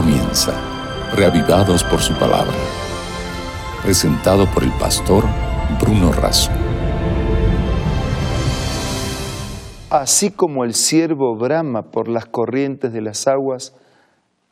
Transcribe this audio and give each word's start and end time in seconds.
comienza, 0.00 0.54
reavivados 1.16 1.82
por 1.82 1.98
su 1.98 2.14
palabra. 2.14 2.54
Presentado 3.82 4.46
por 4.54 4.62
el 4.62 4.70
pastor 4.78 5.24
Bruno 5.80 6.12
Razo. 6.12 6.52
Así 9.90 10.30
como 10.30 10.62
el 10.62 10.74
siervo 10.74 11.34
brama 11.34 11.90
por 11.90 12.06
las 12.06 12.26
corrientes 12.26 12.92
de 12.92 13.00
las 13.00 13.26
aguas, 13.26 13.74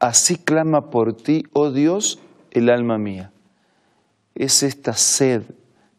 así 0.01 0.35
clama 0.35 0.91
por 0.91 1.14
ti, 1.14 1.45
oh 1.53 1.71
Dios, 1.71 2.19
el 2.51 2.69
alma 2.69 2.99
mía. 2.99 3.31
Es 4.35 4.65
esta 4.65 4.95
sed 4.95 5.43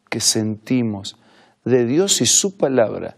que 0.09 0.19
sentimos 0.19 1.15
de 1.63 1.85
Dios 1.85 2.19
y 2.19 2.25
su 2.25 2.57
palabra 2.57 3.15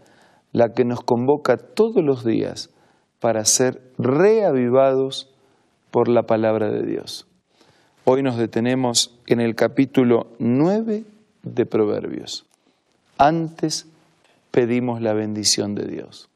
la 0.52 0.74
que 0.74 0.84
nos 0.84 1.00
convoca 1.00 1.56
todos 1.56 2.04
los 2.04 2.24
días 2.24 2.70
para 3.18 3.44
ser 3.44 3.82
reavivados 3.98 5.29
por 5.90 6.08
la 6.08 6.26
palabra 6.26 6.70
de 6.70 6.82
Dios. 6.82 7.26
Hoy 8.04 8.22
nos 8.22 8.36
detenemos 8.36 9.18
en 9.26 9.40
el 9.40 9.54
capítulo 9.54 10.28
9 10.38 11.04
de 11.42 11.66
Proverbios. 11.66 12.46
Antes 13.18 13.86
pedimos 14.50 15.00
la 15.00 15.12
bendición 15.12 15.74
de 15.74 15.86
Dios. 15.86 16.28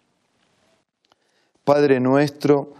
Padre 1.64 2.00
nuestro, 2.00 2.74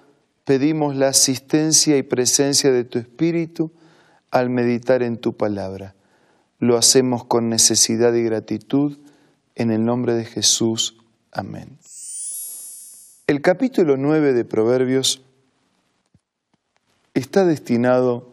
pedimos 0.45 0.95
la 0.95 1.09
asistencia 1.09 1.97
y 1.97 2.03
presencia 2.03 2.71
de 2.71 2.85
tu 2.85 2.99
Espíritu 2.99 3.71
al 4.31 4.51
meditar 4.51 5.03
en 5.03 5.17
tu 5.17 5.33
palabra. 5.35 5.95
Lo 6.59 6.77
hacemos 6.77 7.25
con 7.25 7.49
necesidad 7.49 8.13
y 8.15 8.23
gratitud 8.23 8.99
en 9.55 9.71
el 9.71 9.85
nombre 9.85 10.15
de 10.15 10.25
Jesús. 10.25 10.97
Amén. 11.33 11.79
El 13.27 13.41
capítulo 13.41 13.97
9 13.97 14.35
de 14.35 14.45
Proverbios 14.45 15.25
está 17.15 17.45
destinado 17.45 18.29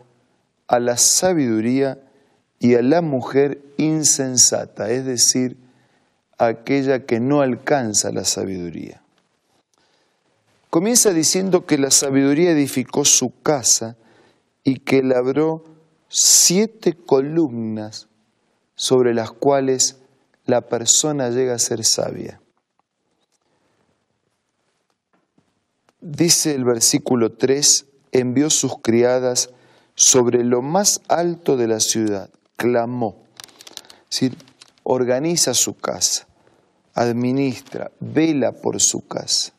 a 0.68 0.80
la 0.80 0.98
sabiduría 0.98 2.00
y 2.60 2.76
a 2.76 2.82
la 2.82 3.02
mujer 3.02 3.62
insensata, 3.78 4.90
es 4.92 5.06
decir, 5.06 5.58
aquella 6.38 7.06
que 7.06 7.20
no 7.20 7.42
alcanza 7.42 8.12
la 8.12 8.26
sabiduría. 8.26 9.02
Comienza 10.70 11.12
diciendo 11.12 11.66
que 11.66 11.78
la 11.78 11.92
sabiduría 11.92 12.52
edificó 12.52 13.06
su 13.06 13.42
casa 13.42 13.98
y 14.64 14.80
que 14.80 15.04
labró 15.04 15.66
siete 16.08 16.94
columnas 16.94 18.08
sobre 18.76 19.14
las 19.14 19.32
cuales 19.32 19.98
la 20.46 20.62
persona 20.62 21.30
llega 21.30 21.56
a 21.56 21.60
ser 21.60 21.84
sabia. 21.84 22.42
Dice 26.00 26.56
el 26.56 26.64
versículo 26.64 27.34
3, 27.34 27.86
envió 28.12 28.50
sus 28.50 28.74
criadas 28.82 29.50
sobre 29.96 30.44
lo 30.44 30.62
más 30.62 31.02
alto 31.08 31.58
de 31.58 31.68
la 31.68 31.80
ciudad, 31.80 32.30
clamó. 32.56 33.16
Es 34.10 34.32
organiza 34.84 35.54
su 35.54 35.76
casa, 35.76 36.28
administra, 36.94 37.92
vela 38.00 38.52
por 38.52 38.82
su 38.82 39.08
casa. 39.08 39.54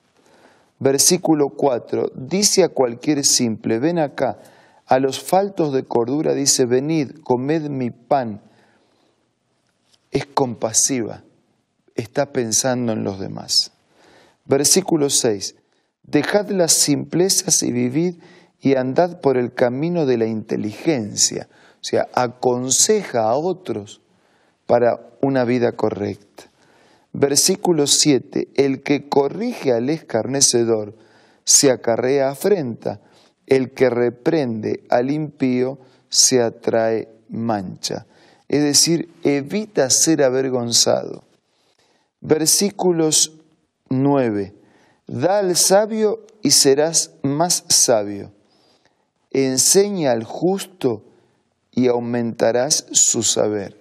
Versículo 0.78 1.50
4, 1.50 2.12
dice 2.14 2.64
a 2.64 2.69
cualquier 2.69 3.25
simple, 3.25 3.78
ven 3.78 3.98
acá, 3.98 4.39
a 4.86 4.98
los 4.98 5.23
faltos 5.23 5.73
de 5.73 5.84
cordura 5.84 6.34
dice, 6.34 6.67
venid, 6.67 7.20
comed 7.23 7.69
mi 7.69 7.91
pan. 7.91 8.42
Es 10.11 10.27
compasiva, 10.27 11.23
está 11.95 12.33
pensando 12.33 12.92
en 12.92 13.05
los 13.05 13.20
demás. 13.20 13.73
Versículo 14.45 15.08
6, 15.08 15.55
dejad 16.03 16.50
las 16.50 16.73
simplezas 16.73 17.62
y 17.62 17.70
vivid 17.70 18.17
y 18.63 18.77
andad 18.77 19.21
por 19.21 19.37
el 19.37 19.53
camino 19.53 20.07
de 20.07 20.17
la 20.17 20.27
inteligencia, 20.27 21.49
o 21.51 21.85
sea, 21.85 22.09
aconseja 22.14 23.23
a 23.23 23.35
otros 23.35 24.01
para 24.67 25.01
una 25.20 25.45
vida 25.45 25.73
correcta. 25.73 26.45
Versículo 27.13 27.89
7, 27.89 28.48
el 28.55 28.85
que 28.85 29.09
corrige 29.09 29.73
al 29.73 29.91
escarnecedor 29.91 30.95
se 31.45 31.73
acarrea 31.73 32.31
afrenta, 32.31 33.01
el 33.48 33.73
que 33.73 33.91
reprende 33.91 34.85
al 34.89 35.11
impío 35.11 35.81
se 36.09 36.41
atrae 36.41 37.09
mancha. 37.29 38.07
Es 38.48 38.63
decir, 38.63 39.11
evita 39.25 39.91
ser 39.91 40.23
avergonzado. 40.23 41.25
Versículos 42.20 43.33
9, 43.89 44.55
da 45.09 45.41
al 45.41 45.57
sabio 45.57 46.25
y 46.42 46.53
serás 46.53 47.11
más 47.23 47.65
sabio 47.67 48.31
enseña 49.33 50.13
al 50.13 50.25
justo 50.25 51.03
y 51.70 51.89
aumentarás 51.89 52.87
su 52.93 53.23
saber. 53.23 53.77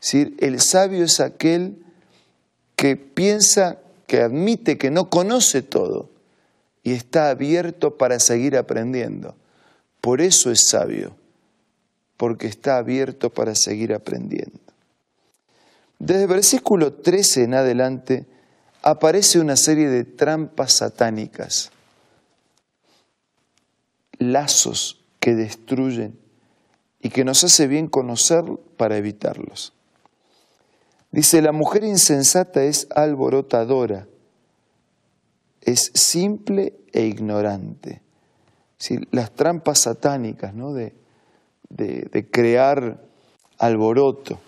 Es 0.00 0.12
decir, 0.12 0.36
el 0.40 0.60
sabio 0.60 1.04
es 1.04 1.20
aquel 1.20 1.84
que 2.76 2.96
piensa, 2.96 3.78
que 4.06 4.20
admite 4.20 4.78
que 4.78 4.90
no 4.90 5.08
conoce 5.08 5.62
todo 5.62 6.10
y 6.82 6.92
está 6.92 7.30
abierto 7.30 7.96
para 7.96 8.18
seguir 8.18 8.56
aprendiendo. 8.56 9.36
Por 10.00 10.20
eso 10.20 10.50
es 10.50 10.66
sabio, 10.66 11.14
porque 12.16 12.48
está 12.48 12.78
abierto 12.78 13.30
para 13.30 13.54
seguir 13.54 13.94
aprendiendo. 13.94 14.58
Desde 16.00 16.22
el 16.22 16.28
versículo 16.28 16.94
13 16.94 17.44
en 17.44 17.54
adelante 17.54 18.26
aparece 18.82 19.38
una 19.38 19.54
serie 19.54 19.88
de 19.88 20.02
trampas 20.02 20.72
satánicas 20.72 21.70
lazos 24.22 25.04
que 25.20 25.34
destruyen 25.34 26.18
y 27.00 27.10
que 27.10 27.24
nos 27.24 27.44
hace 27.44 27.66
bien 27.66 27.88
conocer 27.88 28.44
para 28.76 28.96
evitarlos. 28.96 29.72
Dice, 31.10 31.42
la 31.42 31.52
mujer 31.52 31.84
insensata 31.84 32.64
es 32.64 32.86
alborotadora, 32.94 34.06
es 35.60 35.90
simple 35.94 36.74
e 36.92 37.02
ignorante. 37.02 38.00
las 39.10 39.30
trampas 39.32 39.80
satánicas 39.80 40.54
¿no? 40.54 40.72
de, 40.72 40.94
de, 41.68 42.08
de 42.10 42.30
crear 42.30 43.00
alboroto. 43.58 44.40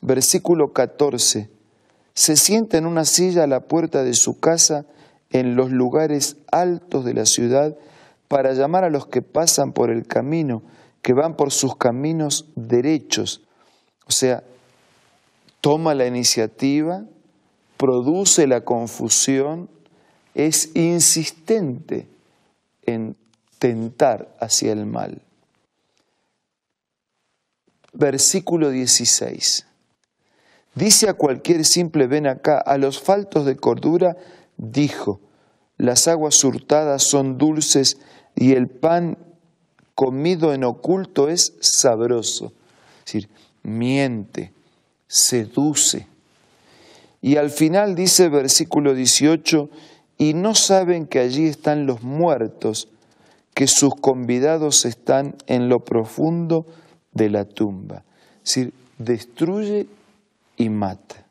Versículo 0.00 0.72
14, 0.72 1.50
se 2.14 2.36
sienta 2.36 2.78
en 2.78 2.86
una 2.86 3.04
silla 3.04 3.44
a 3.44 3.48
la 3.48 3.60
puerta 3.60 4.04
de 4.04 4.14
su 4.14 4.38
casa 4.38 4.86
en 5.30 5.56
los 5.56 5.72
lugares 5.72 6.36
altos 6.52 7.04
de 7.04 7.14
la 7.14 7.26
ciudad 7.26 7.76
para 8.28 8.52
llamar 8.52 8.84
a 8.84 8.90
los 8.90 9.06
que 9.06 9.22
pasan 9.22 9.72
por 9.72 9.90
el 9.90 10.06
camino, 10.06 10.62
que 11.02 11.12
van 11.12 11.36
por 11.36 11.52
sus 11.52 11.76
caminos 11.76 12.46
derechos. 12.56 13.42
O 14.06 14.12
sea, 14.12 14.42
toma 15.60 15.94
la 15.94 16.06
iniciativa, 16.06 17.04
produce 17.76 18.46
la 18.46 18.62
confusión, 18.62 19.68
es 20.34 20.74
insistente 20.74 22.08
en 22.82 23.16
tentar 23.58 24.34
hacia 24.40 24.72
el 24.72 24.86
mal. 24.86 25.22
Versículo 27.92 28.70
16. 28.70 29.66
Dice 30.74 31.08
a 31.08 31.14
cualquier 31.14 31.64
simple 31.64 32.06
ven 32.08 32.26
acá, 32.26 32.58
a 32.58 32.78
los 32.78 33.00
faltos 33.00 33.46
de 33.46 33.56
cordura, 33.56 34.16
dijo, 34.56 35.20
las 35.76 36.08
aguas 36.08 36.42
hurtadas 36.42 37.02
son 37.02 37.38
dulces 37.38 37.98
y 38.36 38.52
el 38.52 38.68
pan 38.68 39.16
comido 39.94 40.52
en 40.52 40.64
oculto 40.64 41.28
es 41.28 41.54
sabroso. 41.60 42.52
Es 42.98 43.12
decir, 43.12 43.28
miente, 43.62 44.52
seduce. 45.06 46.06
Y 47.20 47.36
al 47.36 47.50
final 47.50 47.94
dice 47.94 48.28
versículo 48.28 48.94
18, 48.94 49.70
y 50.18 50.34
no 50.34 50.54
saben 50.54 51.06
que 51.06 51.20
allí 51.20 51.46
están 51.46 51.86
los 51.86 52.02
muertos, 52.02 52.88
que 53.54 53.66
sus 53.66 53.94
convidados 53.94 54.84
están 54.84 55.36
en 55.46 55.68
lo 55.68 55.80
profundo 55.80 56.66
de 57.12 57.30
la 57.30 57.44
tumba. 57.44 58.04
Es 58.44 58.54
decir, 58.54 58.72
destruye 58.98 59.86
y 60.56 60.68
mata. 60.68 61.24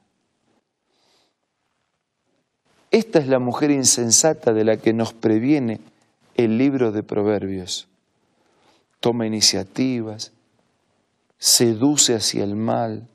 Esta 2.91 3.19
es 3.19 3.27
la 3.27 3.39
mujer 3.39 3.71
insensata 3.71 4.53
de 4.53 4.63
la 4.63 4.77
que 4.77 4.93
nos 4.93 5.13
previene 5.13 5.79
el 6.35 6.57
libro 6.57 6.91
de 6.91 7.03
Proverbios. 7.03 7.87
Toma 8.99 9.27
iniciativas, 9.27 10.31
seduce 11.37 12.15
hacia 12.15 12.43
el 12.43 12.55
mal, 12.55 13.07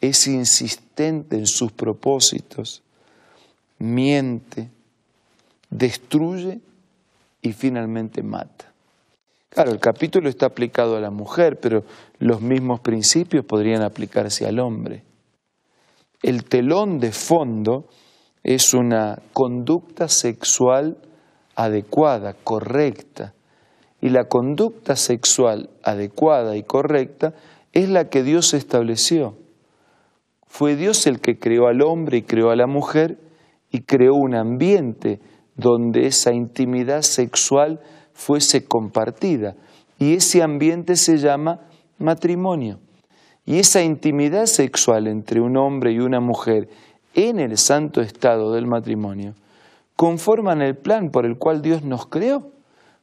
es 0.00 0.26
insistente 0.26 1.36
en 1.36 1.46
sus 1.46 1.72
propósitos, 1.72 2.82
miente, 3.78 4.70
destruye 5.70 6.60
y 7.40 7.52
finalmente 7.52 8.22
mata. 8.22 8.72
Claro, 9.48 9.70
el 9.70 9.80
capítulo 9.80 10.30
está 10.30 10.46
aplicado 10.46 10.96
a 10.96 11.00
la 11.00 11.10
mujer, 11.10 11.60
pero 11.60 11.84
los 12.18 12.40
mismos 12.40 12.80
principios 12.80 13.44
podrían 13.44 13.82
aplicarse 13.82 14.46
al 14.46 14.58
hombre. 14.58 15.04
El 16.22 16.44
telón 16.44 16.98
de 16.98 17.12
fondo 17.12 17.88
es 18.42 18.72
una 18.72 19.20
conducta 19.32 20.08
sexual 20.08 20.96
adecuada, 21.54 22.34
correcta, 22.34 23.34
y 24.00 24.08
la 24.08 24.24
conducta 24.24 24.96
sexual 24.96 25.70
adecuada 25.82 26.56
y 26.56 26.64
correcta 26.64 27.34
es 27.72 27.88
la 27.88 28.10
que 28.10 28.22
Dios 28.22 28.52
estableció. 28.52 29.36
Fue 30.46 30.76
Dios 30.76 31.06
el 31.06 31.20
que 31.20 31.38
creó 31.38 31.68
al 31.68 31.82
hombre 31.82 32.18
y 32.18 32.22
creó 32.22 32.50
a 32.50 32.56
la 32.56 32.66
mujer 32.66 33.18
y 33.70 33.82
creó 33.82 34.14
un 34.14 34.34
ambiente 34.34 35.20
donde 35.56 36.06
esa 36.06 36.32
intimidad 36.32 37.02
sexual 37.02 37.80
fuese 38.12 38.64
compartida. 38.64 39.54
Y 39.98 40.14
ese 40.14 40.42
ambiente 40.42 40.96
se 40.96 41.18
llama 41.18 41.60
matrimonio. 41.98 42.80
Y 43.46 43.60
esa 43.60 43.82
intimidad 43.82 44.46
sexual 44.46 45.06
entre 45.06 45.40
un 45.40 45.56
hombre 45.56 45.92
y 45.92 46.00
una 46.00 46.20
mujer 46.20 46.68
en 47.14 47.38
el 47.38 47.56
santo 47.56 48.00
estado 48.00 48.52
del 48.52 48.66
matrimonio 48.66 49.34
conforman 49.96 50.62
el 50.62 50.76
plan 50.76 51.10
por 51.10 51.26
el 51.26 51.38
cual 51.38 51.62
Dios 51.62 51.82
nos 51.82 52.06
creó. 52.06 52.50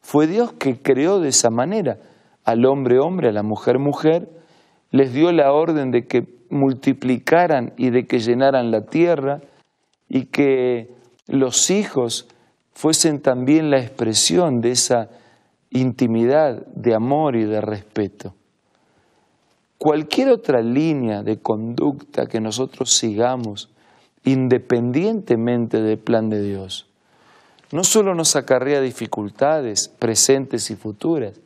Fue 0.01 0.27
Dios 0.27 0.53
que 0.53 0.81
creó 0.81 1.19
de 1.19 1.29
esa 1.29 1.49
manera 1.49 1.97
al 2.49 2.65
hombre 2.65 2.99
hombre, 2.99 3.29
a 3.29 3.31
la 3.31 3.43
mujer 3.43 3.77
mujer, 3.77 4.29
les 4.91 5.13
dio 5.13 5.31
la 5.31 5.53
orden 5.53 5.91
de 5.91 6.07
que 6.07 6.25
multiplicaran 6.49 7.73
y 7.77 7.91
de 7.91 8.07
que 8.07 8.19
llenaran 8.19 8.71
la 8.71 8.85
tierra 8.85 9.41
y 10.07 10.25
que 10.25 10.89
los 11.27 11.69
hijos 11.69 12.27
fuesen 12.73 13.21
también 13.21 13.69
la 13.69 13.79
expresión 13.79 14.61
de 14.61 14.71
esa 14.71 15.09
intimidad 15.69 16.65
de 16.67 16.95
amor 16.95 17.35
y 17.35 17.43
de 17.43 17.61
respeto. 17.61 18.33
Cualquier 19.77 20.29
otra 20.29 20.61
línea 20.61 21.21
de 21.21 21.37
conducta 21.37 22.25
que 22.25 22.41
nosotros 22.41 22.91
sigamos, 22.97 23.69
independientemente 24.23 25.81
del 25.81 25.97
plan 25.97 26.29
de 26.29 26.41
Dios, 26.41 26.87
no 27.71 27.83
solo 27.83 28.15
nos 28.15 28.35
acarrea 28.35 28.81
dificultades 28.81 29.87
presentes 29.87 30.71
y 30.71 30.75
futuras, 30.75 31.39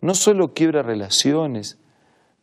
no 0.00 0.14
solo 0.14 0.54
quiebra 0.54 0.82
relaciones, 0.82 1.78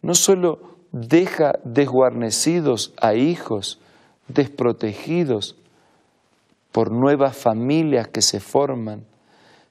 no 0.02 0.14
solo 0.14 0.78
deja 0.92 1.54
desguarnecidos 1.64 2.94
a 3.02 3.16
hijos 3.16 3.80
desprotegidos 4.28 5.56
por 6.72 6.92
nuevas 6.92 7.36
familias 7.36 8.08
que 8.08 8.22
se 8.22 8.40
forman, 8.40 9.06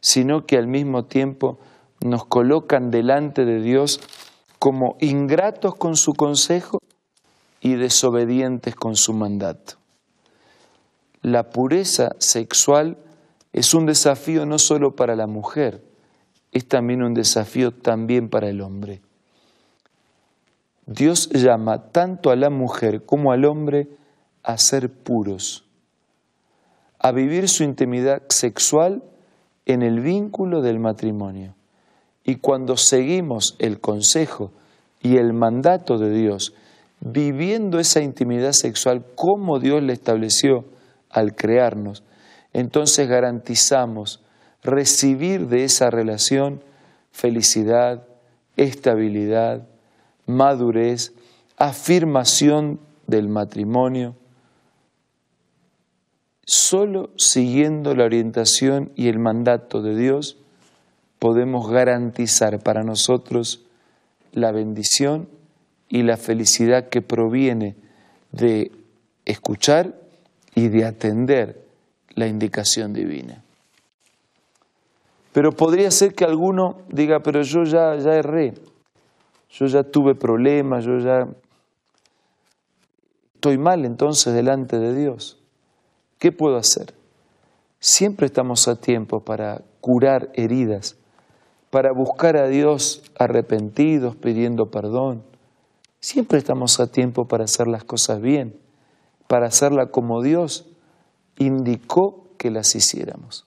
sino 0.01 0.45
que 0.47 0.57
al 0.57 0.67
mismo 0.67 1.05
tiempo 1.05 1.59
nos 2.05 2.27
colocan 2.27 2.91
delante 2.91 3.45
de 3.45 3.61
Dios 3.61 4.01
como 4.59 4.97
ingratos 5.01 5.75
con 5.77 5.97
su 5.97 6.15
consejo 6.15 6.79
y 7.61 7.75
desobedientes 7.75 8.75
con 8.75 8.97
su 8.97 9.13
mandato. 9.13 9.75
La 11.27 11.51
pureza 11.51 12.15
sexual 12.21 12.99
es 13.53 13.75
un 13.75 13.85
desafío 13.85 14.47
no 14.47 14.61
solo 14.61 14.95
para 14.95 15.17
la 15.17 15.27
mujer, 15.27 15.83
es 16.53 16.69
también 16.69 17.03
un 17.03 17.15
desafío 17.15 17.73
también 17.73 18.29
para 18.29 18.49
el 18.49 18.61
hombre. 18.61 19.01
Dios 20.87 21.29
llama 21.31 21.91
tanto 21.91 22.31
a 22.31 22.37
la 22.37 22.49
mujer 22.49 23.05
como 23.05 23.33
al 23.33 23.45
hombre 23.45 23.89
a 24.45 24.57
ser 24.57 24.89
puros, 24.89 25.65
a 27.01 27.11
vivir 27.11 27.49
su 27.49 27.65
intimidad 27.65 28.23
sexual 28.29 29.03
en 29.65 29.83
el 29.83 29.99
vínculo 29.99 30.63
del 30.63 30.79
matrimonio. 30.79 31.57
Y 32.23 32.37
cuando 32.37 32.77
seguimos 32.77 33.57
el 33.59 33.81
consejo 33.81 34.53
y 35.03 35.17
el 35.17 35.33
mandato 35.33 35.99
de 35.99 36.13
Dios, 36.13 36.55
viviendo 37.01 37.81
esa 37.81 38.01
intimidad 38.01 38.53
sexual 38.53 39.05
como 39.17 39.59
Dios 39.59 39.83
le 39.83 39.93
estableció 39.93 40.76
al 41.17 41.35
crearnos, 41.35 42.05
entonces 42.53 43.09
garantizamos 43.09 44.23
recibir 44.63 45.49
de 45.49 45.65
esa 45.65 45.89
relación 45.89 46.63
felicidad, 47.11 48.07
estabilidad, 48.57 49.67
madurez, 50.27 51.15
afirmación 51.57 52.79
del 53.07 53.29
matrimonio, 53.29 54.15
solo 56.45 57.11
siguiendo 57.17 57.95
la 57.95 58.05
orientación 58.05 58.93
y 58.95 59.09
el 59.09 59.19
mandato 59.19 59.81
de 59.81 59.97
Dios 59.97 60.37
podemos 61.19 61.71
garantizar 61.71 62.63
para 62.63 62.83
nosotros 62.83 63.65
la 64.33 64.53
bendición 64.53 65.31
y 65.89 66.03
la 66.03 66.19
felicidad 66.19 66.91
que 66.91 67.01
proviene 67.01 67.75
de 68.33 68.71
escuchar 69.25 70.06
y 70.57 70.69
de 70.69 70.87
atender 70.87 71.63
la 72.15 72.27
indicación 72.27 72.95
divina. 72.95 73.45
Pero 75.33 75.53
podría 75.53 75.91
ser 75.91 76.15
que 76.15 76.25
alguno 76.25 76.79
diga, 76.89 77.21
pero 77.21 77.43
yo 77.43 77.65
ya, 77.65 77.95
ya 77.97 78.15
erré, 78.15 78.55
yo 79.51 79.67
ya 79.67 79.85
tuve 79.85 80.15
problemas, 80.15 80.85
yo 80.87 80.99
ya 80.99 81.29
estoy 83.35 83.59
mal 83.59 83.85
entonces 83.85 84.33
delante 84.33 84.79
de 84.79 84.95
Dios. 84.95 85.39
¿Qué 86.19 86.33
puedo 86.33 86.57
hacer? 86.57 86.95
Siempre 87.79 88.27
estamos 88.27 88.67
a 88.67 88.81
tiempo 88.81 89.21
para 89.21 89.61
curar 89.83 90.31
heridas, 90.33 90.97
para 91.69 91.93
buscar 91.93 92.39
a 92.39 92.49
Dios 92.49 93.03
arrepentidos, 93.19 94.17
pidiendo 94.17 94.71
perdón. 94.71 95.23
Siempre 96.01 96.39
estamos 96.39 96.81
a 96.81 96.91
tiempo 96.91 97.29
para 97.29 97.45
hacer 97.45 97.67
las 97.67 97.85
cosas 97.85 98.23
bien, 98.23 98.59
para 99.27 99.47
hacerlas 99.47 99.89
como 99.91 100.23
Dios 100.23 100.67
indicó 101.39 102.29
que 102.39 102.51
las 102.51 102.75
hiciéramos. 102.75 103.47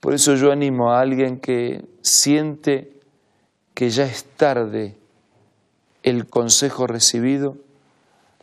Por 0.00 0.14
eso 0.14 0.34
yo 0.34 0.52
animo 0.52 0.92
a 0.92 1.00
alguien 1.00 1.40
que 1.40 1.84
siente 2.00 3.00
que 3.74 3.90
ya 3.90 4.04
es 4.04 4.24
tarde 4.24 4.96
el 6.02 6.26
consejo 6.28 6.86
recibido, 6.86 7.56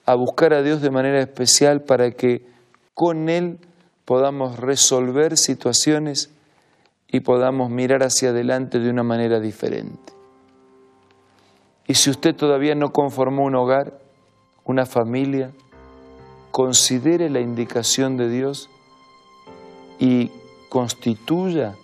a 0.05 0.15
buscar 0.15 0.53
a 0.53 0.61
Dios 0.61 0.81
de 0.81 0.91
manera 0.91 1.21
especial 1.21 1.81
para 1.81 2.11
que 2.11 2.45
con 2.93 3.29
Él 3.29 3.59
podamos 4.03 4.59
resolver 4.59 5.37
situaciones 5.37 6.29
y 7.07 7.21
podamos 7.21 7.69
mirar 7.69 8.03
hacia 8.03 8.29
adelante 8.29 8.79
de 8.79 8.89
una 8.89 9.03
manera 9.03 9.39
diferente. 9.39 10.13
Y 11.87 11.93
si 11.95 12.09
usted 12.09 12.35
todavía 12.35 12.75
no 12.75 12.91
conformó 12.91 13.45
un 13.45 13.55
hogar, 13.55 14.02
una 14.65 14.85
familia, 14.85 15.51
considere 16.51 17.29
la 17.29 17.39
indicación 17.39 18.17
de 18.17 18.29
Dios 18.29 18.69
y 19.99 20.31
constituya 20.69 21.75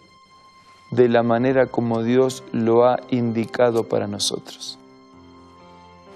de 0.92 1.10
la 1.10 1.24
manera 1.24 1.68
como 1.68 2.04
Dios 2.04 2.44
lo 2.52 2.86
ha 2.86 3.00
indicado 3.10 3.84
para 3.84 4.08
nosotros. 4.08 4.78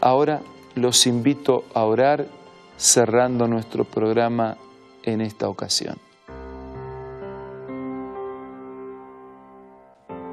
Ahora 0.01 0.41
los 0.75 1.05
invito 1.05 1.63
a 1.73 1.83
orar 1.83 2.27
cerrando 2.77 3.47
nuestro 3.47 3.85
programa 3.85 4.57
en 5.03 5.21
esta 5.21 5.47
ocasión. 5.47 5.97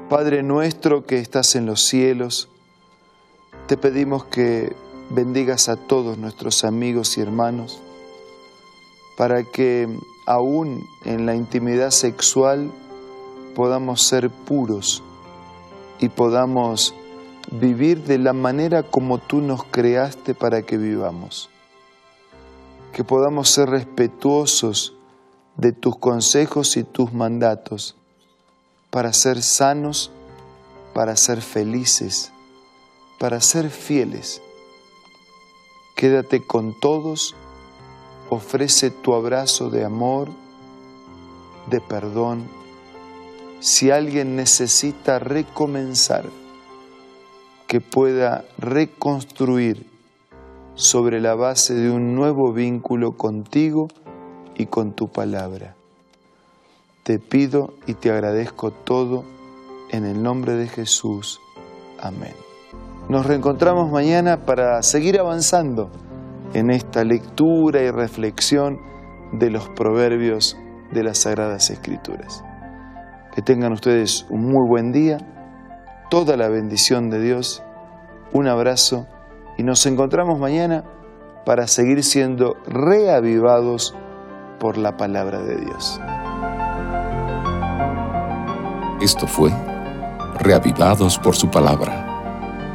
Padre 0.09 0.43
nuestro 0.43 1.05
que 1.05 1.19
estás 1.19 1.55
en 1.55 1.65
los 1.65 1.83
cielos, 1.85 2.49
te 3.67 3.77
pedimos 3.77 4.25
que 4.25 4.75
bendigas 5.13 5.69
a 5.69 5.75
todos 5.75 6.17
nuestros 6.17 6.63
amigos 6.63 7.17
y 7.17 7.21
hermanos 7.21 7.81
para 9.17 9.43
que 9.43 9.87
aún 10.25 10.87
en 11.05 11.25
la 11.25 11.35
intimidad 11.35 11.91
sexual 11.91 12.71
podamos 13.55 14.03
ser 14.03 14.29
puros 14.29 15.03
y 15.99 16.09
podamos 16.09 16.95
vivir 17.51 18.03
de 18.03 18.17
la 18.17 18.33
manera 18.33 18.83
como 18.83 19.17
tú 19.17 19.41
nos 19.41 19.63
creaste 19.65 20.33
para 20.33 20.61
que 20.63 20.77
vivamos. 20.77 21.49
Que 22.93 23.03
podamos 23.03 23.49
ser 23.49 23.69
respetuosos 23.69 24.95
de 25.57 25.71
tus 25.71 25.97
consejos 25.97 26.77
y 26.77 26.83
tus 26.83 27.13
mandatos 27.13 27.95
para 28.89 29.13
ser 29.13 29.41
sanos, 29.41 30.11
para 30.93 31.15
ser 31.15 31.41
felices, 31.41 32.31
para 33.19 33.39
ser 33.41 33.69
fieles. 33.69 34.41
Quédate 36.01 36.41
con 36.41 36.73
todos, 36.73 37.35
ofrece 38.31 38.89
tu 38.89 39.13
abrazo 39.13 39.69
de 39.69 39.85
amor, 39.85 40.29
de 41.69 41.79
perdón, 41.79 42.47
si 43.59 43.91
alguien 43.91 44.35
necesita 44.35 45.19
recomenzar, 45.19 46.25
que 47.67 47.81
pueda 47.81 48.45
reconstruir 48.57 49.85
sobre 50.73 51.21
la 51.21 51.35
base 51.35 51.75
de 51.75 51.91
un 51.91 52.15
nuevo 52.15 52.51
vínculo 52.51 53.11
contigo 53.11 53.87
y 54.55 54.65
con 54.65 54.93
tu 54.93 55.09
palabra. 55.09 55.75
Te 57.03 57.19
pido 57.19 57.75
y 57.85 57.93
te 57.93 58.09
agradezco 58.09 58.71
todo 58.71 59.23
en 59.91 60.05
el 60.05 60.23
nombre 60.23 60.55
de 60.55 60.67
Jesús. 60.67 61.39
Amén. 61.99 62.33
Nos 63.11 63.25
reencontramos 63.25 63.91
mañana 63.91 64.37
para 64.37 64.81
seguir 64.83 65.19
avanzando 65.19 65.91
en 66.53 66.69
esta 66.69 67.03
lectura 67.03 67.81
y 67.81 67.91
reflexión 67.91 68.77
de 69.33 69.49
los 69.49 69.67
proverbios 69.67 70.57
de 70.93 71.03
las 71.03 71.17
Sagradas 71.17 71.71
Escrituras. 71.71 72.41
Que 73.35 73.41
tengan 73.41 73.73
ustedes 73.73 74.25
un 74.29 74.45
muy 74.45 74.65
buen 74.65 74.93
día, 74.93 75.17
toda 76.09 76.37
la 76.37 76.47
bendición 76.47 77.09
de 77.09 77.19
Dios, 77.19 77.61
un 78.31 78.47
abrazo 78.47 79.07
y 79.57 79.63
nos 79.63 79.85
encontramos 79.85 80.39
mañana 80.39 80.85
para 81.45 81.67
seguir 81.67 82.05
siendo 82.05 82.53
reavivados 82.65 83.93
por 84.57 84.77
la 84.77 84.95
palabra 84.95 85.41
de 85.41 85.57
Dios. 85.57 85.99
Esto 89.01 89.27
fue 89.27 89.51
Reavivados 90.39 91.19
por 91.19 91.35
su 91.35 91.49
palabra, 91.49 92.10